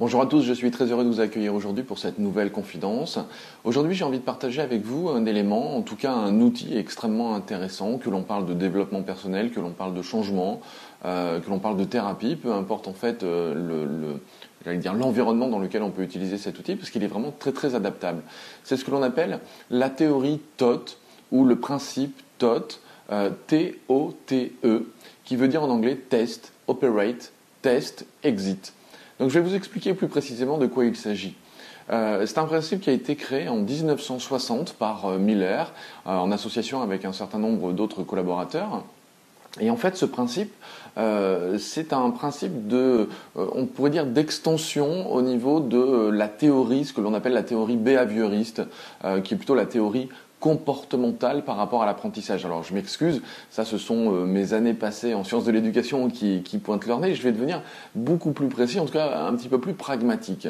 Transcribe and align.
Bonjour 0.00 0.22
à 0.22 0.26
tous, 0.26 0.42
je 0.42 0.52
suis 0.52 0.70
très 0.70 0.92
heureux 0.92 1.02
de 1.02 1.08
vous 1.08 1.18
accueillir 1.18 1.52
aujourd'hui 1.52 1.82
pour 1.82 1.98
cette 1.98 2.20
nouvelle 2.20 2.52
confidence. 2.52 3.18
Aujourd'hui, 3.64 3.96
j'ai 3.96 4.04
envie 4.04 4.20
de 4.20 4.24
partager 4.24 4.62
avec 4.62 4.82
vous 4.82 5.08
un 5.08 5.26
élément, 5.26 5.76
en 5.76 5.82
tout 5.82 5.96
cas 5.96 6.12
un 6.12 6.40
outil 6.40 6.76
extrêmement 6.76 7.34
intéressant, 7.34 7.98
que 7.98 8.08
l'on 8.08 8.22
parle 8.22 8.46
de 8.46 8.54
développement 8.54 9.02
personnel, 9.02 9.50
que 9.50 9.58
l'on 9.58 9.72
parle 9.72 9.94
de 9.94 10.02
changement, 10.02 10.60
euh, 11.04 11.40
que 11.40 11.50
l'on 11.50 11.58
parle 11.58 11.76
de 11.76 11.82
thérapie, 11.82 12.36
peu 12.36 12.52
importe 12.52 12.86
en 12.86 12.92
fait 12.92 13.24
euh, 13.24 14.14
l'environnement 14.64 15.48
dans 15.48 15.58
lequel 15.58 15.82
on 15.82 15.90
peut 15.90 16.02
utiliser 16.02 16.38
cet 16.38 16.60
outil, 16.60 16.76
parce 16.76 16.90
qu'il 16.90 17.02
est 17.02 17.08
vraiment 17.08 17.34
très 17.36 17.50
très 17.50 17.74
adaptable. 17.74 18.22
C'est 18.62 18.76
ce 18.76 18.84
que 18.84 18.92
l'on 18.92 19.02
appelle 19.02 19.40
la 19.68 19.90
théorie 19.90 20.40
TOT 20.58 20.96
ou 21.32 21.44
le 21.44 21.56
principe 21.56 22.22
TOT, 22.38 22.78
euh, 23.10 23.30
T-O-T-E, 23.48 24.86
qui 25.24 25.34
veut 25.34 25.48
dire 25.48 25.64
en 25.64 25.70
anglais 25.70 25.96
test, 25.96 26.52
operate, 26.68 27.32
test, 27.62 28.06
exit. 28.22 28.74
Donc 29.18 29.30
je 29.30 29.38
vais 29.38 29.48
vous 29.48 29.54
expliquer 29.54 29.94
plus 29.94 30.08
précisément 30.08 30.58
de 30.58 30.66
quoi 30.66 30.84
il 30.84 30.96
s'agit. 30.96 31.34
Euh, 31.90 32.26
c'est 32.26 32.38
un 32.38 32.44
principe 32.44 32.80
qui 32.80 32.90
a 32.90 32.92
été 32.92 33.16
créé 33.16 33.48
en 33.48 33.56
1960 33.56 34.74
par 34.74 35.06
euh, 35.06 35.18
Miller 35.18 35.72
euh, 36.06 36.10
en 36.10 36.30
association 36.30 36.82
avec 36.82 37.04
un 37.04 37.12
certain 37.12 37.38
nombre 37.38 37.72
d'autres 37.72 38.02
collaborateurs. 38.02 38.84
Et 39.60 39.70
en 39.70 39.76
fait, 39.76 39.96
ce 39.96 40.04
principe, 40.04 40.52
c'est 41.58 41.92
un 41.92 42.10
principe 42.10 42.68
de, 42.68 43.08
on 43.34 43.66
pourrait 43.66 43.90
dire, 43.90 44.04
d'extension 44.04 45.10
au 45.12 45.22
niveau 45.22 45.58
de 45.58 46.10
la 46.10 46.28
théorie, 46.28 46.84
ce 46.84 46.92
que 46.92 47.00
l'on 47.00 47.14
appelle 47.14 47.32
la 47.32 47.42
théorie 47.42 47.76
behavioriste, 47.76 48.62
qui 49.24 49.34
est 49.34 49.36
plutôt 49.36 49.54
la 49.54 49.64
théorie 49.64 50.10
comportemental 50.40 51.44
par 51.44 51.56
rapport 51.56 51.82
à 51.82 51.86
l'apprentissage. 51.86 52.44
Alors 52.44 52.62
je 52.62 52.72
m'excuse, 52.74 53.22
ça 53.50 53.64
ce 53.64 53.78
sont 53.78 54.12
euh, 54.12 54.24
mes 54.24 54.52
années 54.52 54.74
passées 54.74 55.14
en 55.14 55.24
sciences 55.24 55.44
de 55.44 55.50
l'éducation 55.50 56.08
qui, 56.08 56.42
pointent 56.62 56.86
leur 56.86 57.00
nez, 57.00 57.14
je 57.14 57.22
vais 57.22 57.32
devenir 57.32 57.62
beaucoup 57.94 58.32
plus 58.32 58.48
précis, 58.48 58.78
en 58.80 58.86
tout 58.86 58.92
cas 58.92 59.26
un 59.26 59.34
petit 59.34 59.48
peu 59.48 59.58
plus 59.58 59.74
pragmatique. 59.74 60.48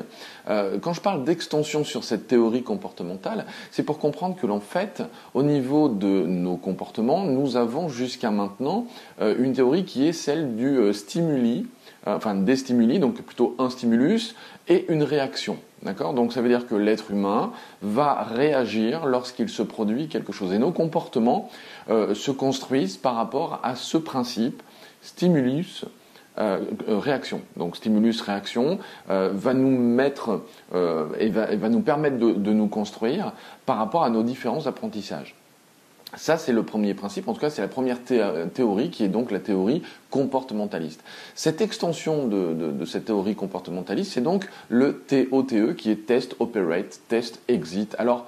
Euh, 0.48 0.78
quand 0.80 0.92
je 0.92 1.00
parle 1.00 1.24
d'extension 1.24 1.84
sur 1.84 2.04
cette 2.04 2.26
théorie 2.26 2.62
comportementale, 2.62 3.46
c'est 3.70 3.82
pour 3.82 3.98
comprendre 3.98 4.36
que 4.36 4.46
l'en 4.46 4.60
fait, 4.60 5.02
au 5.34 5.42
niveau 5.42 5.88
de 5.88 6.24
nos 6.26 6.56
comportements, 6.56 7.24
nous 7.24 7.56
avons 7.56 7.88
jusqu'à 7.88 8.30
maintenant 8.30 8.86
euh, 9.20 9.34
une 9.38 9.52
théorie 9.52 9.84
qui 9.84 10.06
est 10.06 10.12
celle 10.12 10.56
du 10.56 10.92
stimuli, 10.92 11.66
enfin 12.06 12.34
des 12.34 12.56
stimuli, 12.56 12.98
donc 12.98 13.20
plutôt 13.22 13.54
un 13.58 13.70
stimulus 13.70 14.34
et 14.68 14.90
une 14.92 15.02
réaction. 15.02 15.58
D'accord? 15.82 16.12
Donc 16.12 16.32
ça 16.32 16.40
veut 16.40 16.48
dire 16.48 16.66
que 16.66 16.74
l'être 16.74 17.12
humain 17.12 17.52
va 17.82 18.22
réagir 18.22 19.06
lorsqu'il 19.06 19.48
se 19.48 19.62
produit 19.62 20.08
quelque 20.08 20.32
chose. 20.32 20.52
Et 20.52 20.58
nos 20.58 20.72
comportements 20.72 21.50
euh, 21.88 22.14
se 22.14 22.30
construisent 22.32 22.96
par 22.96 23.14
rapport 23.14 23.60
à 23.62 23.76
ce 23.76 23.96
principe 23.96 24.62
stimulus 25.02 25.84
euh, 26.38 26.60
euh, 26.88 26.98
réaction. 26.98 27.42
Donc 27.56 27.76
stimulus 27.76 28.20
réaction 28.20 28.78
va 29.08 29.54
nous 29.54 29.78
mettre 29.78 30.42
et 31.18 31.28
va, 31.28 31.68
nous 31.68 31.80
permettre 31.80 32.18
de, 32.18 32.52
nous 32.52 32.68
construire 32.68 33.32
par 33.64 33.78
rapport 33.78 34.02
à 34.02 34.10
nos 34.10 34.24
différents 34.24 34.66
apprentissages. 34.66 35.37
Ça, 36.16 36.38
c'est 36.38 36.52
le 36.52 36.62
premier 36.62 36.94
principe, 36.94 37.28
en 37.28 37.34
tout 37.34 37.40
cas, 37.40 37.50
c'est 37.50 37.60
la 37.60 37.68
première 37.68 37.98
théorie 38.02 38.90
qui 38.90 39.04
est 39.04 39.08
donc 39.08 39.30
la 39.30 39.40
théorie 39.40 39.82
comportementaliste. 40.10 41.04
Cette 41.34 41.60
extension 41.60 42.26
de, 42.26 42.84
cette 42.86 43.06
théorie 43.06 43.34
comportementaliste, 43.34 44.12
c'est 44.12 44.22
donc 44.22 44.48
le 44.70 45.04
TOTE 45.06 45.76
qui 45.76 45.90
est 45.90 46.06
Test, 46.06 46.34
Operate, 46.38 47.00
Test, 47.08 47.40
Exit. 47.48 47.94
Alors, 47.98 48.26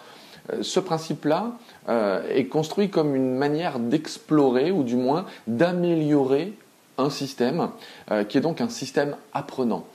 euh, 0.53 0.59
ce 0.63 0.79
principe-là 0.79 1.53
euh, 1.89 2.23
est 2.29 2.47
construit 2.47 2.91
comme 2.91 3.17
une 3.17 3.35
manière 3.35 3.79
d'explorer 3.79 4.71
ou 4.71 4.83
du 4.83 4.97
moins 4.97 5.25
d'améliorer 5.47 6.53
un 6.99 7.09
système 7.09 7.71
euh, 8.11 8.25
qui 8.25 8.37
est 8.37 8.43
donc 8.43 8.61
un 8.61 8.69
système 8.69 9.17
apprenant. 9.33 9.87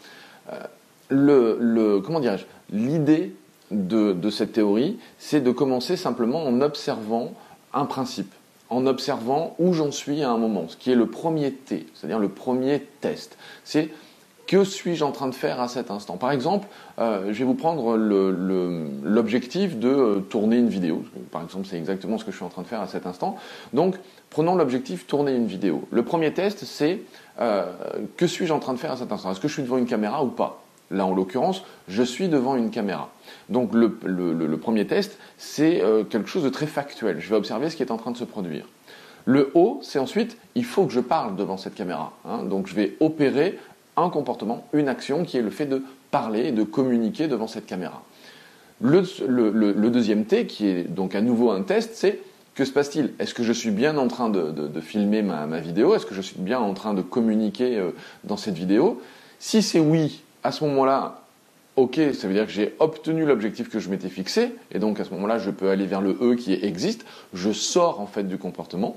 le, 1.10 2.00
comment 2.00 2.20
dirais-je? 2.20 2.46
L'idée 2.72 3.36
de 3.70 4.30
cette 4.32 4.54
théorie, 4.54 4.98
c'est 5.20 5.42
de 5.42 5.52
commencer 5.52 5.98
simplement 5.98 6.44
en 6.46 6.62
observant 6.62 7.34
un 7.76 7.86
principe 7.86 8.34
en 8.70 8.88
observant 8.88 9.56
où 9.60 9.74
j'en 9.74 9.92
suis 9.92 10.24
à 10.24 10.32
un 10.32 10.38
moment, 10.38 10.68
ce 10.68 10.76
qui 10.76 10.92
est 10.92 10.96
le 10.96 11.06
premier 11.06 11.52
T, 11.52 11.86
c'est-à-dire 11.94 12.20
le 12.20 12.30
premier 12.30 12.82
test. 13.02 13.38
C'est 13.64 13.90
que 14.48 14.64
suis-je 14.64 15.04
en 15.04 15.12
train 15.12 15.28
de 15.28 15.36
faire 15.36 15.60
à 15.60 15.68
cet 15.68 15.92
instant? 15.92 16.18
Par 16.18 16.32
exemple, 16.32 16.68
euh, 17.00 17.34
je 17.34 17.40
vais 17.40 17.46
vous 17.46 17.56
prendre 17.56 17.98
l'objectif 17.98 19.78
de 19.78 19.90
euh, 19.90 20.20
tourner 20.20 20.58
une 20.58 20.70
vidéo. 20.70 21.04
Par 21.32 21.44
exemple, 21.44 21.66
c'est 21.70 21.78
exactement 21.78 22.18
ce 22.18 22.26
que 22.26 22.32
je 22.32 22.38
suis 22.38 22.46
en 22.46 22.50
train 22.50 22.62
de 22.62 22.68
faire 22.68 22.82
à 22.82 22.88
cet 22.88 23.08
instant. 23.08 23.38
Donc, 23.74 23.96
prenons 24.30 24.56
l'objectif 24.56 25.08
tourner 25.08 25.34
une 25.34 25.48
vidéo. 25.48 25.88
Le 25.92 26.04
premier 26.04 26.32
test, 26.34 26.64
c'est 26.64 27.02
euh, 27.40 27.66
que 28.18 28.28
suis-je 28.28 28.54
en 28.54 28.60
train 28.60 28.74
de 28.74 28.80
faire 28.80 28.92
à 28.92 28.98
cet 28.98 29.12
instant? 29.12 29.32
Est-ce 29.32 29.40
que 29.40 29.48
je 29.48 29.54
suis 29.54 29.64
devant 29.64 29.78
une 29.78 29.88
caméra 29.88 30.24
ou 30.24 30.28
pas? 30.28 30.65
Là, 30.92 31.06
en 31.06 31.14
l'occurrence, 31.14 31.64
je 31.88 32.04
suis 32.04 32.28
devant 32.28 32.56
une 32.56 32.70
caméra. 32.70 33.12
Donc 33.50 33.74
le, 33.74 34.58
premier 34.58 34.86
test, 34.86 35.18
c'est 35.38 35.82
euh, 35.82 36.04
quelque 36.04 36.30
chose 36.30 36.44
de 36.44 36.50
très 36.50 36.68
factuel. 36.68 37.20
Je 37.20 37.30
vais 37.30 37.36
observer 37.36 37.70
ce 37.70 37.76
qui 37.76 37.84
est 37.84 37.92
en 37.92 37.98
train 37.98 38.12
de 38.12 38.18
se 38.18 38.24
produire. 38.24 38.66
Le 39.26 39.52
O, 39.56 39.80
c'est 39.82 39.98
ensuite, 39.98 40.38
il 40.54 40.66
faut 40.66 40.86
que 40.86 40.94
je 40.94 41.00
parle 41.00 41.36
devant 41.36 41.58
cette 41.58 41.74
caméra. 41.74 42.14
Hein. 42.26 42.44
Donc 42.44 42.68
je 42.68 42.76
vais 42.76 42.96
opérer 43.00 43.58
un 43.98 44.10
comportement, 44.10 44.68
une 44.74 44.88
action 44.88 45.24
qui 45.24 45.38
est 45.38 45.42
le 45.42 45.50
fait 45.50 45.66
de 45.66 45.84
parler 46.12 46.48
et 46.48 46.52
de 46.52 46.64
communiquer 46.64 47.28
devant 47.28 47.48
cette 47.48 47.66
caméra. 47.66 48.04
Le, 48.82 49.90
deuxième 49.90 50.26
T, 50.26 50.48
qui 50.48 50.68
est 50.68 50.84
donc 50.84 51.16
à 51.16 51.22
nouveau 51.22 51.50
un 51.52 51.64
test, 51.64 51.92
c'est 51.96 52.20
que 52.54 52.66
se 52.66 52.72
passe-t-il? 52.72 53.14
Est-ce 53.20 53.34
que 53.34 53.44
je 53.44 53.54
suis 53.54 53.72
bien 53.72 53.98
en 53.98 54.08
train 54.08 54.30
de, 54.30 54.80
filmer 54.80 55.22
ma, 55.22 55.60
vidéo? 55.60 55.96
Est-ce 55.96 56.06
que 56.06 56.16
je 56.16 56.22
suis 56.22 56.40
bien 56.40 56.60
en 56.60 56.74
train 56.74 56.94
de 56.94 57.02
communiquer 57.02 57.78
euh, 57.78 57.92
dans 58.24 58.38
cette 58.38 58.56
vidéo? 58.56 59.02
Si 59.40 59.62
c'est 59.62 59.80
oui, 59.80 60.24
à 60.46 60.52
ce 60.52 60.64
moment-là, 60.66 61.22
ok, 61.76 62.00
ça 62.14 62.28
veut 62.28 62.34
dire 62.36 62.46
que 62.46 62.52
j'ai 62.52 62.76
obtenu 62.80 63.26
l'objectif 63.26 63.68
que 63.68 63.80
je 63.80 63.90
m'étais 63.90 64.10
fixé, 64.10 64.54
et 64.72 64.78
donc 64.78 65.00
à 65.00 65.04
ce 65.04 65.10
moment-là, 65.12 65.40
je 65.40 65.50
peux 65.50 65.70
aller 65.70 65.88
vers 65.88 66.02
le 66.02 66.12
E 66.22 66.36
qui 66.36 66.54
existe, 66.54 67.04
je 67.34 67.52
sors 67.52 68.00
en 68.00 68.06
fait 68.06 68.24
du 68.24 68.38
comportement. 68.38 68.94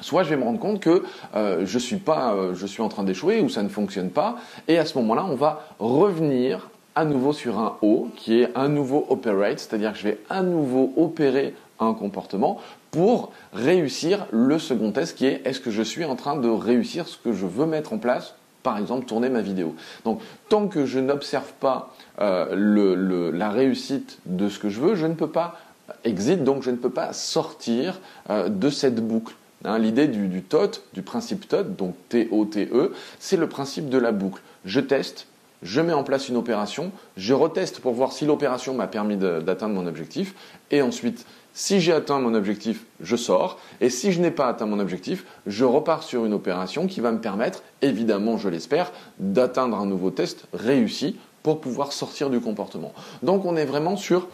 Soit 0.00 0.24
je 0.24 0.28
vais 0.28 0.36
me 0.36 0.44
rendre 0.44 0.60
compte 0.60 0.80
que 0.80 1.02
euh, 1.34 1.62
je 1.64 1.78
suis 1.78 1.96
pas, 1.96 2.34
euh, 2.34 2.54
je 2.54 2.66
suis 2.66 2.82
en 2.82 2.88
train 2.88 3.02
d'échouer 3.02 3.40
ou 3.40 3.48
ça 3.48 3.62
ne 3.62 3.68
fonctionne 3.68 4.10
pas, 4.10 4.36
et 4.68 4.78
à 4.78 4.84
ce 4.84 4.98
moment-là, 4.98 5.24
on 5.28 5.34
va 5.36 5.66
revenir 5.78 6.68
à 6.94 7.06
nouveau 7.06 7.32
sur 7.32 7.58
un 7.58 7.78
O 7.80 8.08
qui 8.14 8.42
est 8.42 8.50
un 8.54 8.68
nouveau 8.68 9.06
operate, 9.08 9.60
c'est-à-dire 9.60 9.92
que 9.92 9.98
je 9.98 10.04
vais 10.04 10.18
à 10.28 10.42
nouveau 10.42 10.92
opérer 10.98 11.54
un 11.80 11.94
comportement 11.94 12.60
pour 12.90 13.32
réussir 13.54 14.26
le 14.32 14.58
second 14.58 14.92
test 14.92 15.16
qui 15.16 15.26
est 15.26 15.40
est-ce 15.46 15.60
que 15.60 15.70
je 15.70 15.82
suis 15.82 16.04
en 16.04 16.14
train 16.14 16.36
de 16.36 16.48
réussir 16.48 17.08
ce 17.08 17.16
que 17.16 17.32
je 17.32 17.46
veux 17.46 17.66
mettre 17.66 17.94
en 17.94 17.98
place 17.98 18.34
par 18.62 18.78
exemple, 18.78 19.06
tourner 19.06 19.28
ma 19.28 19.40
vidéo. 19.40 19.74
Donc, 20.04 20.20
tant 20.48 20.68
que 20.68 20.86
je 20.86 20.98
n'observe 20.98 21.52
pas 21.60 21.94
euh, 22.20 23.32
la 23.32 23.50
réussite 23.50 24.18
de 24.26 24.48
ce 24.48 24.58
que 24.58 24.68
je 24.68 24.80
veux, 24.80 24.94
je 24.94 25.06
ne 25.06 25.14
peux 25.14 25.30
pas 25.30 25.60
exit, 26.04 26.42
donc 26.42 26.62
je 26.62 26.70
ne 26.70 26.76
peux 26.76 26.90
pas 26.90 27.12
sortir 27.12 28.00
euh, 28.30 28.48
de 28.48 28.70
cette 28.70 28.96
boucle. 28.96 29.34
Hein, 29.64 29.78
l'idée 29.78 30.06
du, 30.06 30.28
du, 30.28 30.42
TOT, 30.42 30.82
du 30.92 31.02
principe 31.02 31.48
TOT, 31.48 31.64
donc 31.64 31.94
T-O-T-E, 32.08 32.92
c'est 33.18 33.36
le 33.36 33.48
principe 33.48 33.88
de 33.88 33.98
la 33.98 34.12
boucle. 34.12 34.40
Je 34.64 34.80
teste, 34.80 35.26
je 35.62 35.80
mets 35.80 35.92
en 35.92 36.04
place 36.04 36.28
une 36.28 36.36
opération, 36.36 36.92
je 37.16 37.34
reteste 37.34 37.80
pour 37.80 37.92
voir 37.92 38.12
si 38.12 38.24
l'opération 38.24 38.74
m'a 38.74 38.86
permis 38.86 39.16
d'atteindre 39.16 39.74
mon 39.74 39.86
objectif, 39.86 40.34
et 40.70 40.82
ensuite, 40.82 41.26
si 41.52 41.80
j'ai 41.80 41.92
atteint 41.92 42.20
mon 42.20 42.34
objectif, 42.34 42.84
je 43.00 43.16
sors, 43.16 43.58
et 43.80 43.90
si 43.90 44.12
je 44.12 44.20
n'ai 44.20 44.30
pas 44.30 44.48
atteint 44.48 44.66
mon 44.66 44.78
objectif, 44.78 45.24
je 45.46 45.64
repars 45.64 46.02
sur 46.02 46.24
une 46.24 46.32
opération 46.32 46.86
qui 46.86 47.00
va 47.00 47.10
me 47.10 47.20
permettre, 47.20 47.62
évidemment, 47.82 48.36
je 48.36 48.48
l'espère, 48.48 48.92
d'atteindre 49.18 49.78
un 49.78 49.86
nouveau 49.86 50.10
test 50.10 50.46
réussi 50.52 51.16
pour 51.42 51.60
pouvoir 51.60 51.92
sortir 51.92 52.30
du 52.30 52.40
comportement. 52.40 52.92
Donc 53.22 53.44
on 53.44 53.56
est 53.56 53.64
vraiment 53.64 53.96
sur 53.96 54.28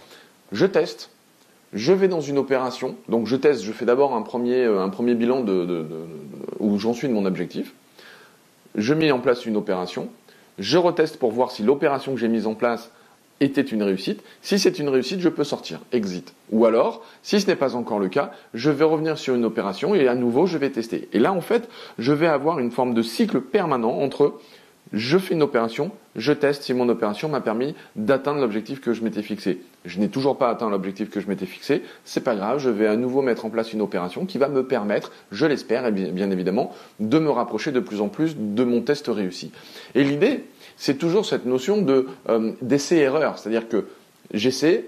je 0.52 0.66
teste, 0.66 1.10
je 1.72 1.92
vais 1.92 2.08
dans 2.08 2.20
une 2.20 2.38
opération, 2.38 2.96
donc 3.08 3.26
je 3.26 3.36
teste, 3.36 3.62
je 3.62 3.72
fais 3.72 3.84
d'abord 3.84 4.14
un 4.14 4.22
premier, 4.22 4.64
euh, 4.64 5.14
bilan 5.14 5.40
de 5.40 5.86
où 6.60 6.78
j'en 6.78 6.92
suis 6.92 7.08
de 7.08 7.12
mon 7.12 7.24
objectif, 7.24 7.74
je 8.74 8.94
mets 8.94 9.10
en 9.10 9.20
place 9.20 9.46
une 9.46 9.56
opération, 9.56 10.08
je 10.58 10.78
reteste 10.78 11.18
pour 11.18 11.32
voir 11.32 11.50
si 11.50 11.62
l'opération 11.62 12.14
que 12.14 12.20
j'ai 12.20 12.28
mise 12.28 12.46
en 12.46 12.54
place 12.54 12.90
était 13.40 13.62
une 13.62 13.82
réussite. 13.82 14.22
Si 14.42 14.58
c'est 14.58 14.78
une 14.78 14.88
réussite, 14.88 15.20
je 15.20 15.28
peux 15.28 15.44
sortir, 15.44 15.80
exit. 15.92 16.34
Ou 16.50 16.66
alors, 16.66 17.04
si 17.22 17.40
ce 17.40 17.46
n'est 17.46 17.56
pas 17.56 17.74
encore 17.74 17.98
le 17.98 18.08
cas, 18.08 18.32
je 18.54 18.70
vais 18.70 18.84
revenir 18.84 19.18
sur 19.18 19.34
une 19.34 19.44
opération 19.44 19.94
et 19.94 20.06
à 20.08 20.14
nouveau, 20.14 20.46
je 20.46 20.58
vais 20.58 20.70
tester. 20.70 21.08
Et 21.12 21.18
là, 21.18 21.32
en 21.32 21.40
fait, 21.40 21.68
je 21.98 22.12
vais 22.12 22.28
avoir 22.28 22.58
une 22.58 22.70
forme 22.70 22.94
de 22.94 23.02
cycle 23.02 23.40
permanent 23.40 23.98
entre 23.98 24.38
je 24.92 25.18
fais 25.18 25.34
une 25.34 25.42
opération, 25.42 25.90
je 26.14 26.32
teste 26.32 26.62
si 26.62 26.74
mon 26.74 26.88
opération 26.88 27.28
m'a 27.28 27.40
permis 27.40 27.74
d'atteindre 27.96 28.40
l'objectif 28.40 28.80
que 28.80 28.92
je 28.92 29.02
m'étais 29.02 29.22
fixé. 29.22 29.60
Je 29.84 29.98
n'ai 29.98 30.08
toujours 30.08 30.38
pas 30.38 30.50
atteint 30.50 30.70
l'objectif 30.70 31.10
que 31.10 31.20
je 31.20 31.28
m'étais 31.28 31.46
fixé, 31.46 31.82
c'est 32.04 32.22
pas 32.22 32.34
grave, 32.34 32.58
je 32.58 32.70
vais 32.70 32.86
à 32.86 32.96
nouveau 32.96 33.22
mettre 33.22 33.44
en 33.44 33.50
place 33.50 33.72
une 33.72 33.80
opération 33.80 34.26
qui 34.26 34.38
va 34.38 34.48
me 34.48 34.64
permettre, 34.64 35.10
je 35.32 35.46
l'espère, 35.46 35.90
bien 35.90 36.30
évidemment, 36.30 36.72
de 37.00 37.18
me 37.18 37.30
rapprocher 37.30 37.72
de 37.72 37.80
plus 37.80 38.00
en 38.00 38.08
plus 38.08 38.36
de 38.38 38.64
mon 38.64 38.82
test 38.82 39.08
réussi. 39.08 39.50
Et 39.94 40.04
l'idée, 40.04 40.44
c'est 40.76 40.98
toujours 40.98 41.26
cette 41.26 41.46
notion 41.46 41.82
de 41.82 42.08
euh, 42.28 42.52
d'essai-erreur, 42.62 43.38
c'est-à-dire 43.38 43.68
que 43.68 43.86
j'essaie, 44.32 44.86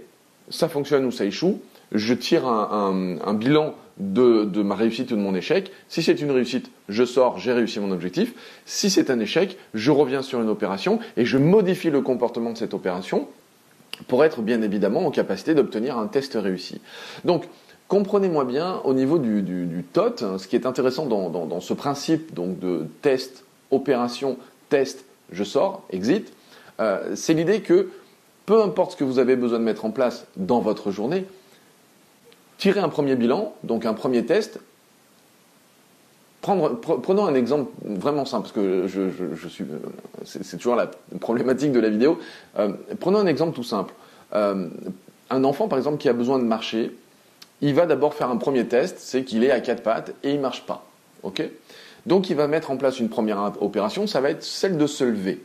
ça 0.51 0.69
fonctionne 0.69 1.05
ou 1.05 1.11
ça 1.11 1.25
échoue, 1.25 1.61
je 1.93 2.15
tire 2.15 2.47
un, 2.47 3.35
bilan 3.35 3.75
de, 3.99 4.63
ma 4.63 4.75
réussite 4.75 5.11
ou 5.13 5.17
de 5.17 5.21
mon 5.21 5.35
échec. 5.35 5.71
Si 5.89 6.03
c'est 6.03 6.21
une 6.21 6.31
réussite, 6.31 6.71
je 6.89 7.05
sors, 7.05 7.39
j'ai 7.39 7.53
réussi 7.53 7.81
mon 7.81 7.93
objectif. 7.93 8.35
Si 8.65 8.91
c'est 8.91 9.11
un 9.11 9.21
échec, 9.21 9.57
je 9.75 9.91
reviens 9.91 10.23
sur 10.23 10.41
une 10.41 10.49
opération 10.49 10.99
et 11.17 11.25
je 11.25 11.39
modifie 11.39 11.91
le 11.91 12.01
comportement 12.01 12.53
de 12.53 12.59
cette 12.59 12.75
opération 12.75 13.29
pour 14.09 14.25
être 14.25 14.43
bien 14.43 14.63
évidemment 14.63 15.07
en 15.07 15.11
capacité 15.11 15.55
d'obtenir 15.55 15.99
un 15.99 16.07
test 16.07 16.35
réussi. 16.35 16.81
Donc, 17.25 17.45
comprenez-moi 17.89 18.45
bien 18.45 18.81
au 18.85 18.95
niveau 18.95 19.19
du, 19.19 19.43
du, 19.43 19.85
TOT, 19.93 20.23
hein, 20.23 20.39
ce 20.39 20.49
qui 20.49 20.57
est 20.57 20.67
intéressant 20.67 21.07
dans, 21.07 21.61
ce 21.61 21.73
principe 21.73 22.35
donc 22.35 22.59
de 22.59 22.87
test, 23.03 23.45
opération, 23.71 24.37
test, 24.69 25.05
je 25.33 25.45
sors, 25.45 25.85
exit, 25.91 26.33
euh, 26.81 27.15
c'est 27.15 27.33
l'idée 27.33 27.61
que 27.61 27.89
peu 28.45 28.63
importe 28.63 28.93
ce 28.93 28.97
que 28.97 29.05
vous 29.05 29.19
avez 29.19 29.35
besoin 29.35 29.59
de 29.59 29.65
mettre 29.65 29.85
en 29.85 29.91
place 29.91 30.27
dans 30.37 30.61
votre 30.61 30.91
journée, 30.91 31.27
tirez 32.59 32.81
un 32.81 32.89
premier 32.89 33.17
bilan, 33.17 33.55
donc 33.63 33.87
un 33.87 33.95
premier 33.95 34.25
test, 34.25 34.61
prenons 36.41 37.27
un 37.27 37.35
exemple 37.35 37.71
vraiment 37.83 38.25
simple, 38.25 38.43
parce 38.43 38.55
que 38.55 38.87
je, 38.87 39.49
suis, 39.49 39.65
c'est 40.25 40.57
toujours 40.57 40.77
la 40.77 40.91
problématique 41.21 41.73
de 41.73 41.81
la 41.81 41.89
vidéo. 41.89 42.19
Euh, 42.59 42.73
prenons 43.01 43.19
un 43.19 43.27
exemple 43.27 43.55
tout 43.55 43.65
simple. 43.65 43.95
Euh, 44.35 44.69
un 45.31 45.45
enfant, 45.45 45.69
par 45.69 45.79
exemple, 45.79 45.99
qui 45.99 46.09
a 46.09 46.13
besoin 46.13 46.39
de 46.39 46.45
marcher, 46.45 46.97
il 47.61 47.75
va 47.75 47.87
d'abord 47.87 48.15
faire 48.15 48.31
un 48.31 48.37
premier 48.37 48.67
test, 48.67 48.99
c'est 48.99 49.25
qu'il 49.25 49.43
est 49.43 49.51
à 49.51 49.61
quatre 49.61 49.83
pattes 49.83 50.15
et 50.23 50.33
il 50.33 50.41
marche 50.41 50.65
pas. 50.67 50.87
Donc 52.07 52.31
il 52.31 52.37
va 52.37 52.47
mettre 52.47 52.71
en 52.71 52.77
place 52.77 53.01
une 53.01 53.09
première 53.09 53.61
opération, 53.61 54.07
ça 54.07 54.21
va 54.21 54.31
être 54.31 54.45
celle 54.45 54.77
de 54.77 54.87
se 54.87 55.03
lever. 55.03 55.43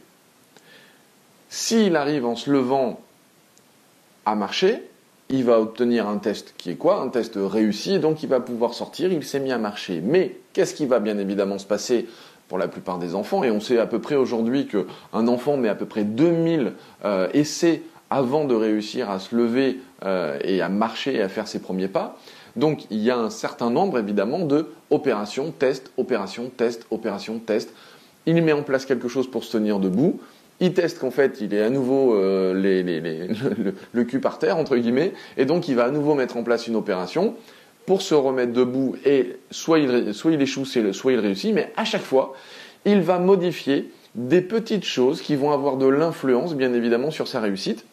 S'il 1.49 1.95
arrive 1.95 2.25
en 2.25 2.35
se 2.35 2.49
levant 2.51 2.99
à 4.25 4.35
marcher, 4.35 4.83
il 5.31 5.45
va 5.45 5.59
obtenir 5.59 6.07
un 6.07 6.17
test 6.17 6.53
qui 6.57 6.71
est 6.71 6.75
quoi? 6.75 7.01
Un 7.01 7.07
test 7.07 7.33
réussi, 7.35 7.99
donc 7.99 8.21
il 8.21 8.29
va 8.29 8.39
pouvoir 8.39 8.73
sortir, 8.73 9.11
il 9.11 9.23
s'est 9.23 9.39
mis 9.39 9.51
à 9.51 9.57
marcher. 9.57 10.01
Mais 10.03 10.37
qu'est-ce 10.53 10.73
qui 10.73 10.85
va 10.85 10.99
bien 10.99 11.17
évidemment 11.17 11.57
se 11.57 11.65
passer 11.65 12.07
pour 12.47 12.57
la 12.57 12.67
plupart 12.67 12.99
des 12.99 13.15
enfants? 13.15 13.43
Et 13.43 13.51
on 13.51 13.59
sait 13.59 13.79
à 13.79 13.87
peu 13.87 13.99
près 13.99 14.15
aujourd'hui 14.15 14.67
qu'un 14.67 15.27
enfant 15.27 15.57
met 15.57 15.69
à 15.69 15.75
peu 15.75 15.85
près 15.85 16.03
2000 16.03 16.73
euh, 17.05 17.29
essais 17.33 17.81
avant 18.09 18.43
de 18.43 18.53
réussir 18.53 19.09
à 19.09 19.19
se 19.19 19.35
lever 19.35 19.79
euh, 20.03 20.37
et 20.43 20.61
à 20.61 20.67
marcher 20.67 21.15
et 21.15 21.21
à 21.21 21.29
faire 21.29 21.47
ses 21.47 21.59
premiers 21.59 21.87
pas. 21.87 22.17
Donc 22.57 22.85
il 22.89 22.99
y 22.99 23.09
a 23.09 23.17
un 23.17 23.29
certain 23.29 23.69
nombre 23.69 23.97
évidemment 23.97 24.39
de 24.39 24.67
opérations, 24.89 25.53
test, 25.57 25.91
opération, 25.95 26.51
test, 26.55 26.85
opération, 26.91 27.39
test. 27.39 27.73
Il 28.25 28.43
met 28.43 28.51
en 28.51 28.63
place 28.63 28.85
quelque 28.85 29.07
chose 29.07 29.31
pour 29.31 29.45
se 29.45 29.53
tenir 29.53 29.79
debout 29.79 30.19
il 30.61 30.73
teste 30.73 30.99
qu'en 30.99 31.11
fait 31.11 31.41
il 31.41 31.53
est 31.53 31.61
à 31.61 31.69
nouveau 31.69 32.15
euh, 32.15 32.53
le, 33.93 34.03
cul 34.03 34.19
par 34.19 34.39
terre 34.39 34.57
entre 34.57 34.77
guillemets, 34.77 35.11
et 35.35 35.43
donc 35.45 35.67
il 35.67 35.75
va 35.75 35.85
à 35.85 35.91
nouveau 35.91 36.13
mettre 36.13 36.37
en 36.37 36.43
place 36.43 36.67
une 36.67 36.77
opération 36.77 37.35
pour 37.85 38.01
se 38.01 38.13
remettre 38.13 38.53
debout 38.53 38.95
et 39.03 39.37
soit 39.49 39.79
il, 39.79 40.13
soit 40.13 40.31
il 40.31 40.41
échoue, 40.41 40.65
soit 40.65 41.11
il 41.11 41.19
réussit, 41.19 41.53
mais 41.53 41.73
à 41.75 41.83
chaque 41.83 42.03
fois 42.03 42.33
il 42.85 43.01
va 43.01 43.19
modifier 43.19 43.91
des 44.15 44.41
petites 44.41 44.85
choses 44.85 45.21
qui 45.21 45.35
vont 45.35 45.51
avoir 45.51 45.77
de 45.77 45.87
l'influence 45.87 46.55
bien 46.55 46.73
évidemment 46.73 47.11
sur 47.11 47.27
sa 47.27 47.41
réussite. 47.41 47.85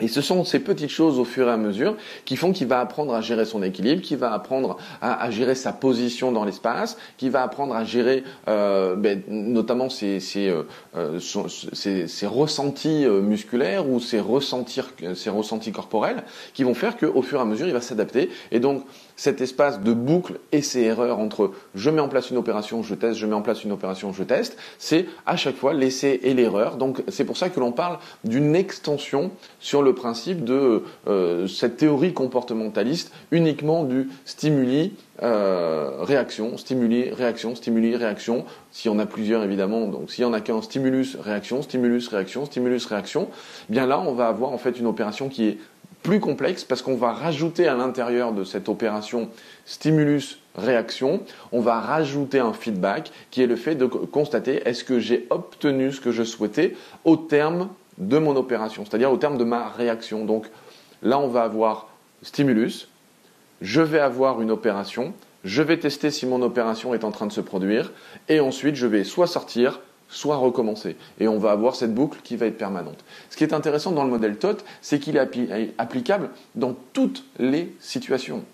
Et 0.00 0.08
ce 0.08 0.20
sont 0.20 0.44
ces 0.44 0.60
petites 0.60 0.90
choses 0.90 1.18
au 1.18 1.24
fur 1.24 1.48
et 1.48 1.50
à 1.50 1.56
mesure 1.56 1.96
qui 2.24 2.36
font 2.36 2.52
qu'il 2.52 2.66
va 2.66 2.80
apprendre 2.80 3.14
à 3.14 3.20
gérer 3.20 3.44
son 3.44 3.62
équilibre, 3.62 4.02
qu'il 4.02 4.16
va 4.16 4.32
apprendre 4.32 4.76
à, 5.00 5.30
gérer 5.30 5.54
sa 5.54 5.72
position 5.72 6.32
dans 6.32 6.44
l'espace, 6.44 6.96
qu'il 7.18 7.30
va 7.30 7.42
apprendre 7.42 7.74
à 7.74 7.84
gérer 7.84 8.24
euh, 8.48 8.96
ben, 8.96 9.22
notamment 9.28 9.90
ses, 9.90 10.20
ses, 10.20 10.48
euh, 10.48 10.62
euh 10.96 11.18
ses, 11.20 12.26
ressentis 12.26 13.06
musculaires 13.06 13.88
ou 13.88 14.00
ses 14.00 14.20
ressentis, 14.20 14.80
ses 15.14 15.30
ressentis 15.30 15.72
corporels 15.72 16.24
qui 16.54 16.64
vont 16.64 16.74
faire 16.74 16.96
qu'au 16.96 17.22
fur 17.22 17.38
et 17.38 17.42
à 17.42 17.44
mesure 17.44 17.66
il 17.66 17.72
va 17.72 17.80
s'adapter. 17.80 18.30
Et 18.52 18.60
donc 18.60 18.84
cet 19.16 19.42
espace 19.42 19.80
de 19.80 19.92
boucle 19.92 20.40
et 20.50 20.62
ces 20.62 20.80
erreurs 20.80 21.18
entre 21.18 21.52
je 21.74 21.90
mets 21.90 22.00
en 22.00 22.08
place 22.08 22.30
une 22.30 22.38
opération, 22.38 22.82
je 22.82 22.94
teste, 22.94 23.18
je 23.18 23.26
mets 23.26 23.34
en 23.34 23.42
place 23.42 23.64
une 23.64 23.72
opération, 23.72 24.12
je 24.14 24.22
teste, 24.22 24.56
c'est 24.78 25.06
à 25.26 25.36
chaque 25.36 25.56
fois 25.56 25.74
l'essai 25.74 26.20
et 26.22 26.32
l'erreur. 26.32 26.76
Donc 26.76 27.02
c'est 27.08 27.24
pour 27.24 27.36
ça 27.36 27.50
que 27.50 27.60
l'on 27.60 27.72
parle 27.72 27.98
d'une 28.24 28.56
extension 28.56 29.30
sur 29.58 29.82
le 29.82 29.89
principe 29.94 30.44
de 30.44 30.82
euh, 31.08 31.46
cette 31.46 31.76
théorie 31.76 32.12
comportementaliste 32.12 33.12
uniquement 33.30 33.84
du 33.84 34.08
stimuli 34.24 34.92
euh, 35.22 35.90
réaction, 36.00 36.56
stimuli, 36.56 37.10
réaction, 37.10 37.54
stimuli, 37.54 37.94
réaction. 37.94 38.46
Si 38.70 38.88
on 38.88 38.98
a 38.98 39.04
plusieurs 39.04 39.44
évidemment, 39.44 39.86
donc 39.86 40.10
s'il 40.10 40.22
y 40.22 40.26
en 40.26 40.32
a 40.32 40.40
qu'un 40.40 40.62
stimulus, 40.62 41.16
réaction, 41.16 41.60
stimulus, 41.60 42.08
réaction, 42.08 42.46
stimulus, 42.46 42.86
réaction, 42.86 43.28
bien 43.68 43.86
là 43.86 44.00
on 44.00 44.12
va 44.12 44.28
avoir 44.28 44.50
en 44.50 44.58
fait 44.58 44.78
une 44.78 44.86
opération 44.86 45.28
qui 45.28 45.46
est 45.46 45.58
plus 46.02 46.20
complexe 46.20 46.64
parce 46.64 46.82
qu'on 46.82 46.96
va 46.96 47.12
rajouter 47.12 47.68
à 47.68 47.74
l'intérieur 47.74 48.32
de 48.32 48.44
cette 48.44 48.68
opération 48.68 49.28
stimulus-réaction, 49.66 51.20
on 51.52 51.60
va 51.60 51.80
rajouter 51.80 52.38
un 52.38 52.52
feedback 52.52 53.10
qui 53.30 53.42
est 53.42 53.46
le 53.46 53.56
fait 53.56 53.74
de 53.74 53.84
constater 53.84 54.62
est-ce 54.64 54.84
que 54.84 54.98
j'ai 54.98 55.26
obtenu 55.30 55.92
ce 55.92 56.00
que 56.00 56.12
je 56.12 56.22
souhaitais 56.22 56.76
au 57.04 57.16
terme 57.16 57.68
de 58.00 58.18
mon 58.18 58.34
opération, 58.34 58.84
c'est-à-dire 58.84 59.12
au 59.12 59.16
terme 59.16 59.38
de 59.38 59.44
ma 59.44 59.68
réaction. 59.68 60.24
Donc 60.24 60.50
là, 61.02 61.20
on 61.20 61.28
va 61.28 61.44
avoir 61.44 61.88
stimulus, 62.22 62.88
je 63.60 63.80
vais 63.80 64.00
avoir 64.00 64.40
une 64.40 64.50
opération, 64.50 65.14
je 65.44 65.62
vais 65.62 65.78
tester 65.78 66.10
si 66.10 66.26
mon 66.26 66.42
opération 66.42 66.92
est 66.92 67.04
en 67.04 67.12
train 67.12 67.26
de 67.26 67.32
se 67.32 67.40
produire, 67.40 67.92
et 68.28 68.40
ensuite 68.40 68.74
je 68.74 68.86
vais 68.86 69.04
soit 69.04 69.26
sortir, 69.26 69.80
soit 70.08 70.36
recommencer. 70.36 70.96
Et 71.20 71.28
on 71.28 71.38
va 71.38 71.52
avoir 71.52 71.76
cette 71.76 71.94
boucle 71.94 72.18
qui 72.24 72.36
va 72.36 72.46
être 72.46 72.58
permanente. 72.58 72.98
Ce 73.30 73.36
qui 73.36 73.44
est 73.44 73.54
intéressant 73.54 73.92
dans 73.92 74.04
le 74.04 74.10
modèle 74.10 74.36
TOT, 74.36 74.56
c'est 74.82 74.98
qu'il 74.98 75.16
est 75.16 75.74
applicable 75.78 76.30
dans 76.56 76.74
toutes 76.92 77.24
les 77.38 77.72
situations. 77.80 78.44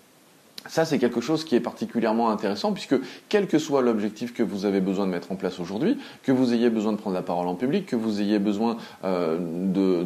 Ça, 0.67 0.85
c'est 0.85 0.99
quelque 0.99 1.21
chose 1.21 1.43
qui 1.43 1.55
est 1.55 1.59
particulièrement 1.59 2.29
intéressant 2.29 2.73
puisque 2.73 2.95
quel 3.29 3.47
que 3.47 3.59
soit 3.59 3.81
l'objectif 3.81 4.33
que 4.33 4.43
vous 4.43 4.65
avez 4.65 4.81
besoin 4.81 5.05
de 5.05 5.11
mettre 5.11 5.31
en 5.31 5.35
place 5.35 5.59
aujourd'hui, 5.59 5.97
que 6.23 6.31
vous 6.31 6.53
ayez 6.53 6.69
besoin 6.69 6.93
de 6.93 6.97
prendre 6.97 7.15
la 7.15 7.21
parole 7.21 7.47
en 7.47 7.55
public, 7.55 7.85
que 7.85 7.95
vous 7.95 8.21
ayez 8.21 8.39
besoin 8.39 8.77
euh, 9.03 9.37
de, 9.39 10.03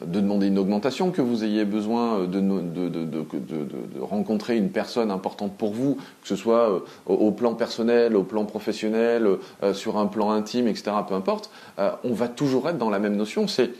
de 0.00 0.20
demander 0.20 0.48
une 0.48 0.58
augmentation, 0.58 1.10
que 1.10 1.22
vous 1.22 1.44
ayez 1.44 1.64
besoin 1.64 2.20
de, 2.20 2.40
de, 2.40 2.88
de, 2.88 4.00
rencontrer 4.00 4.56
une 4.56 4.70
personne 4.70 5.10
importante 5.10 5.56
pour 5.56 5.72
vous, 5.72 5.96
que 6.22 6.28
ce 6.28 6.36
soit 6.36 6.70
euh, 6.70 6.80
au, 7.06 7.30
plan 7.30 7.54
personnel, 7.54 8.14
au 8.14 8.22
plan 8.22 8.44
professionnel, 8.44 9.26
euh, 9.62 9.74
sur 9.74 9.96
un 9.96 10.06
plan 10.06 10.30
intime, 10.30 10.68
etc., 10.68 10.92
peu 11.08 11.14
importe, 11.14 11.50
euh, 11.78 11.90
on 12.04 12.12
va 12.12 12.28
toujours 12.28 12.68
être 12.68 12.78
dans 12.78 12.90
la 12.90 12.98
même 12.98 13.16
notion, 13.16 13.48
c'est 13.48 13.70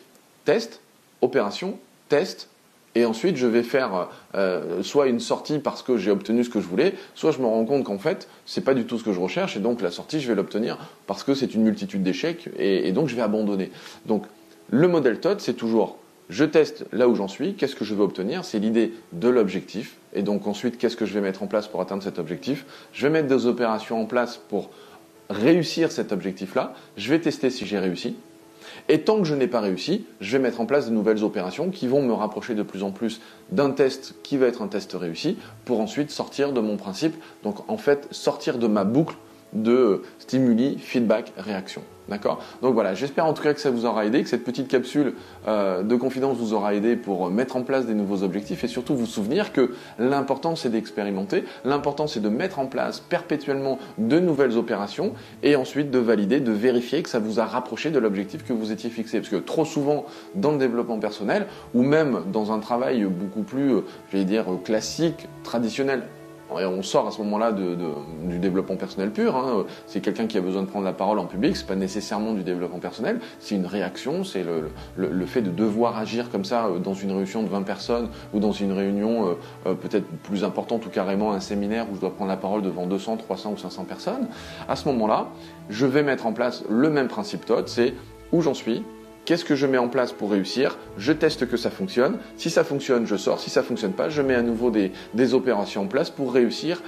test, 0.45 0.81
opération, 1.21 1.79
test, 2.09 2.49
et 2.97 3.05
ensuite 3.05 3.37
je 3.37 3.47
vais 3.47 3.63
faire 3.63 4.09
soit 4.83 5.07
une 5.07 5.21
sortie 5.21 5.59
parce 5.59 5.83
que 5.83 5.97
j'ai 5.99 6.11
obtenu 6.11 6.43
ce 6.43 6.51
que 6.51 6.61
je 6.61 6.67
voulais, 6.67 6.95
soit 7.15 7.31
je 7.31 7.39
me 7.39 7.47
rends 7.47 7.65
compte 7.65 7.85
qu'en 7.85 7.99
fait 7.99 8.29
c'est 8.47 8.65
pas 8.65 8.75
du 8.75 8.85
tout 8.85 8.99
ce 8.99 9.05
que 9.05 9.13
je 9.13 9.21
recherche 9.21 9.57
et 9.57 9.61
donc 9.61 9.83
la 9.83 9.91
sortie 9.91 10.21
je 10.21 10.27
vais 10.27 10.35
l'obtenir 10.35 10.79
parce 11.07 11.23
que 11.23 11.35
c'est 11.35 11.55
une 11.55 11.63
multitude 11.63 12.03
d'échecs 12.03 12.49
et, 12.59 12.91
donc 12.93 13.09
je 13.09 13.15
vais 13.15 13.23
abandonner. 13.23 13.71
Donc 14.07 14.25
le 14.71 14.89
modèle 14.89 15.21
TOD 15.21 15.41
c'est 15.41 15.55
toujours 15.55 15.99
je 16.29 16.45
teste 16.45 16.87
là 16.93 17.09
où 17.09 17.15
j'en 17.15 17.29
suis, 17.29 17.55
qu'est-ce 17.55 17.77
que 17.77 17.85
je 17.85 17.95
veux 17.95 18.03
obtenir, 18.03 18.45
c'est 18.45 18.59
l'idée 18.59 18.93
de 19.13 19.29
l'objectif, 19.29 19.97
et 20.13 20.23
donc 20.23 20.47
ensuite 20.47 20.77
qu'est-ce 20.77 20.97
que 20.97 21.07
je 21.07 21.15
vais 21.15 21.21
mettre 21.21 21.43
en 21.43 21.47
place 21.47 21.69
pour 21.69 21.81
atteindre 21.81 22.03
cet 22.03 22.19
objectif. 22.19 22.65
Je 22.93 23.07
vais 23.07 23.13
mettre 23.13 23.29
des 23.29 23.47
opérations 23.47 24.01
en 24.01 24.07
place 24.07 24.41
pour 24.49 24.71
réussir 25.31 25.93
cet 25.93 26.11
objectif-là, 26.11 26.75
je 26.97 27.11
vais 27.11 27.21
tester 27.21 27.51
si 27.51 27.65
j'ai 27.65 27.79
réussi, 27.79 28.17
et 28.89 29.01
tant 29.01 29.19
que 29.19 29.25
je 29.25 29.35
n'ai 29.35 29.47
pas 29.47 29.61
réussi, 29.61 30.07
je 30.21 30.37
vais 30.37 30.43
mettre 30.43 30.61
en 30.61 30.67
place 30.67 30.87
de 30.87 30.95
nouvelles 30.95 31.25
opérations 31.25 31.71
qui 31.71 31.89
vont 31.89 32.03
me 32.03 32.13
rapprocher 32.13 32.55
de 32.55 32.63
plus 32.63 32.83
en 32.83 32.91
plus 32.91 33.21
d'un 33.51 33.71
test 33.71 34.15
qui 34.23 34.37
va 34.37 34.47
être 34.47 34.63
un 34.63 34.69
test 34.69 34.93
réussi, 34.95 35.37
pour 35.65 35.81
ensuite 35.81 36.11
sortir 36.11 36.53
de 36.53 36.61
mon 36.61 36.77
principe, 36.77 37.15
donc 37.43 37.69
en 37.69 37.77
fait 37.77 38.09
sortir 38.11 38.59
de 38.59 38.67
ma 38.67 38.85
boucle 38.85 39.17
de 39.63 40.03
stimuli, 40.19 40.79
feedback, 40.79 41.33
réaction. 41.37 41.83
D'accord? 42.09 42.41
Donc 42.63 42.75
voilà, 42.75 42.95
j'espère 42.95 43.27
en 43.27 43.33
tout 43.33 43.43
cas 43.43 43.53
que 43.53 43.61
ça 43.61 43.71
vous 43.71 43.85
aura 43.85 44.07
aidé, 44.07 44.23
que 44.23 44.29
cette 44.29 44.45
petite 44.45 44.69
capsule 44.69 45.15
euh, 45.49 45.83
de 45.83 45.97
confidence 45.97 46.37
vous 46.37 46.55
aura 46.55 46.75
aidé 46.75 46.95
pour 46.95 47.31
mettre 47.31 47.57
en 47.57 47.63
place 47.63 47.87
des 47.87 47.95
nouveaux 47.95 48.23
objectifs 48.23 48.63
et 48.63 48.69
surtout 48.69 48.95
vous 48.95 49.07
souvenir 49.07 49.53
que 49.53 49.75
l'important 49.99 50.55
c'est 50.55 50.69
d'expérimenter, 50.69 51.45
l'important 51.65 52.07
c'est 52.07 52.21
de 52.21 52.29
mettre 52.29 52.61
en 52.61 52.67
place 52.67 53.01
perpétuellement 53.01 53.81
de 53.99 54.21
nouvelles 54.21 54.57
opérations 54.57 55.15
et 55.43 55.57
ensuite 55.57 55.91
de 55.91 55.99
valider, 55.99 56.39
de 56.39 56.53
vérifier 56.53 57.03
que 57.03 57.09
ça 57.09 57.19
vous 57.19 57.41
a 57.41 57.45
rapproché 57.45 57.91
de 57.91 57.99
l'objectif 57.99 58.45
que 58.45 58.53
vous 58.53 58.71
étiez 58.71 58.91
fixé. 58.91 59.19
Parce 59.19 59.31
que 59.31 59.37
trop 59.37 59.65
souvent 59.65 60.07
dans 60.37 60.53
le 60.53 60.59
développement 60.59 61.01
personnel 61.01 61.47
ou 61.75 61.83
même 61.83 62.23
dans 62.33 62.53
un 62.53 62.61
travail 62.61 63.05
beaucoup 63.05 63.43
plus, 63.43 63.73
euh, 63.73 63.81
j'allais 64.13 64.25
dire, 64.25 64.47
classique, 64.65 65.27
traditionnel, 65.43 66.05
on 66.51 66.83
sort 66.83 67.07
à 67.07 67.11
ce 67.11 67.19
moment-là 67.23 67.53
du 67.53 68.39
développement 68.39 68.77
personnel 68.77 69.11
pur. 69.11 69.37
Hein. 69.37 69.65
C'est 69.87 70.01
quelqu'un 70.01 70.27
qui 70.27 70.39
a 70.39 70.41
besoin 70.41 70.63
de 70.63 70.69
prendre 70.69 70.85
la 70.85 70.93
parole 70.93 71.19
en 71.19 71.27
public, 71.27 71.57
c'est 71.57 71.67
pas 71.67 71.75
nécessairement 71.75 72.33
du 72.33 72.43
développement 72.43 72.79
personnel, 72.79 73.21
c'est 73.39 73.55
une 73.55 73.67
réaction, 73.67 74.25
c'est 74.25 74.45
le, 74.45 75.27
fait 75.27 75.43
de 75.43 75.51
devoir 75.51 75.99
agir 75.99 76.31
comme 76.31 76.45
ça 76.45 76.67
euh, 76.67 76.79
dans 76.79 76.95
une 76.95 77.11
réunion 77.11 77.43
de 77.43 77.49
20 77.49 77.63
personnes 77.63 78.09
ou 78.33 78.39
dans 78.39 78.53
une 78.53 78.73
réunion 78.73 79.27
euh, 79.27 79.35
euh, 79.67 79.75
peut-être 79.75 80.07
plus 80.23 80.45
importante 80.45 80.87
ou 80.87 80.89
carrément 80.89 81.33
un 81.33 81.41
séminaire 81.41 81.87
où 81.91 81.97
je 81.97 82.01
dois 82.01 82.15
prendre 82.15 82.31
la 82.31 82.37
parole 82.37 82.63
devant 82.63 82.87
200, 82.87 83.17
300 83.17 83.53
ou 83.53 83.57
500 83.57 83.85
personnes. 83.85 84.29
À 84.69 84.77
ce 84.77 84.89
moment-là, 84.89 85.27
je 85.69 85.87
vais 85.87 86.03
mettre 86.03 86.27
en 86.27 86.33
place 86.33 86.65
le 86.69 86.91
même 86.91 87.09
principe 87.09 87.45
TOD, 87.45 87.69
c'est 87.69 87.95
où 88.33 88.41
j'en 88.41 88.55
suis, 88.55 88.85
Qu'est-ce 89.27 89.45
que 89.45 89.57
je 89.57 89.67
mets 89.67 89.77
en 89.77 89.89
place 89.89 90.13
pour 90.13 90.31
réussir? 90.31 90.79
Je 90.99 91.13
teste 91.13 91.49
que 91.49 91.57
ça 91.57 91.69
fonctionne. 91.69 92.19
Si 92.37 92.49
ça 92.49 92.63
fonctionne, 92.63 93.09
je 93.09 93.17
sors. 93.17 93.41
Si 93.41 93.51
ça 93.51 93.65
fonctionne 93.65 93.91
pas, 93.91 94.09
je 94.09 94.23
mets 94.23 94.37
à 94.37 94.43
nouveau 94.43 94.71
des, 94.71 95.35
opérations 95.35 95.83
en 95.83 95.87
place 95.87 96.11
pour 96.11 96.33
réussir 96.33 96.81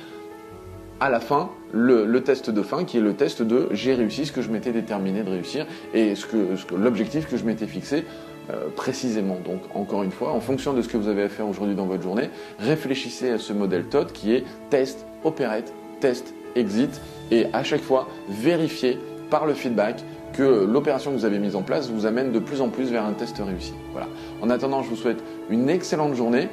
à 1.00 1.10
la 1.10 1.18
fin 1.18 1.50
le, 1.72 2.06
test 2.20 2.50
de 2.50 2.62
fin 2.62 2.84
qui 2.84 2.98
est 2.98 3.00
le 3.00 3.14
test 3.14 3.42
de 3.42 3.68
j'ai 3.72 3.94
réussi 3.94 4.24
ce 4.24 4.30
que 4.30 4.40
je 4.40 4.50
m'étais 4.50 4.70
déterminé 4.70 5.24
de 5.24 5.30
réussir 5.30 5.66
et 5.92 6.14
que, 6.14 6.76
l'objectif 6.76 7.28
que 7.28 7.36
je 7.36 7.44
m'étais 7.44 7.66
fixé 7.66 8.04
euh, 8.50 8.68
précisément. 8.76 9.38
Donc 9.44 9.62
encore 9.74 10.04
une 10.04 10.12
fois, 10.12 10.30
en 10.30 10.40
fonction 10.40 10.72
de 10.74 10.82
ce 10.82 10.88
que 10.88 10.96
vous 10.96 11.08
avez 11.08 11.24
à 11.24 11.28
faire 11.28 11.48
aujourd'hui 11.48 11.74
dans 11.74 11.86
votre 11.86 12.04
journée, 12.04 12.30
réfléchissez 12.60 13.30
à 13.30 13.38
ce 13.38 13.52
modèle 13.52 13.86
TOD 13.86 14.12
qui 14.12 14.32
est 14.32 14.44
test, 14.70 15.06
opérette, 15.24 15.72
test, 15.98 16.32
exit 16.54 17.00
et 17.32 17.46
à 17.52 17.64
chaque 17.64 17.82
fois 17.82 18.06
vérifiez 18.28 18.96
par 19.28 19.44
le 19.44 19.54
feedback 19.54 20.04
que 20.38 20.64
l'opération 20.64 21.10
que 21.10 21.16
vous 21.16 21.24
avez 21.24 21.40
mise 21.40 21.56
en 21.56 21.62
place 21.62 21.90
vous 21.90 22.06
amène 22.06 22.30
de 22.30 22.38
plus 22.38 22.60
en 22.60 22.68
plus 22.68 22.92
vers 22.92 23.04
un 23.04 23.12
test 23.12 23.42
réussi. 23.44 23.72
Voilà. 23.90 24.06
En 24.40 24.50
attendant, 24.50 24.84
je 24.84 24.88
vous 24.88 24.96
souhaite 24.96 25.22
une 25.50 25.68
excellente 25.68 26.14
journée. 26.14 26.48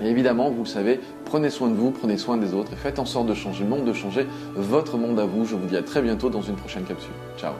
Et 0.00 0.08
évidemment, 0.08 0.50
vous 0.50 0.62
le 0.62 0.68
savez, 0.68 0.98
prenez 1.26 1.50
soin 1.50 1.68
de 1.68 1.74
vous, 1.74 1.90
prenez 1.90 2.16
soin 2.16 2.38
des 2.38 2.54
autres 2.54 2.72
et 2.72 2.76
faites 2.76 2.98
en 2.98 3.04
sorte 3.04 3.26
de 3.26 3.34
changer 3.34 3.64
le 3.64 3.70
monde, 3.70 3.84
de 3.84 3.92
changer 3.92 4.26
votre 4.56 4.96
monde 4.96 5.20
à 5.20 5.26
vous. 5.26 5.44
Je 5.44 5.54
vous 5.54 5.66
dis 5.66 5.76
à 5.76 5.82
très 5.82 6.00
bientôt 6.00 6.30
dans 6.30 6.42
une 6.42 6.56
prochaine 6.56 6.84
capsule. 6.84 7.12
Ciao 7.36 7.52